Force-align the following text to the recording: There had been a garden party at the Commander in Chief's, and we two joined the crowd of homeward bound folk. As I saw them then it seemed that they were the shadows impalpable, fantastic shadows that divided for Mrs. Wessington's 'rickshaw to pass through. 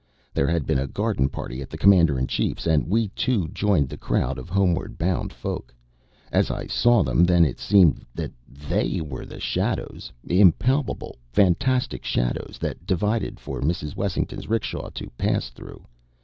There 0.33 0.47
had 0.47 0.65
been 0.65 0.79
a 0.79 0.87
garden 0.87 1.29
party 1.29 1.61
at 1.61 1.69
the 1.69 1.77
Commander 1.77 2.17
in 2.17 2.25
Chief's, 2.25 2.65
and 2.65 2.87
we 2.87 3.09
two 3.09 3.49
joined 3.49 3.87
the 3.87 3.97
crowd 4.01 4.39
of 4.39 4.49
homeward 4.49 4.97
bound 4.97 5.31
folk. 5.31 5.71
As 6.31 6.49
I 6.49 6.65
saw 6.65 7.03
them 7.03 7.23
then 7.23 7.45
it 7.45 7.59
seemed 7.59 8.03
that 8.15 8.31
they 8.49 8.99
were 8.99 9.27
the 9.27 9.39
shadows 9.39 10.11
impalpable, 10.23 11.17
fantastic 11.31 12.03
shadows 12.03 12.57
that 12.59 12.83
divided 12.87 13.39
for 13.39 13.61
Mrs. 13.61 13.95
Wessington's 13.95 14.49
'rickshaw 14.49 14.89
to 14.89 15.07
pass 15.19 15.51
through. 15.51 15.85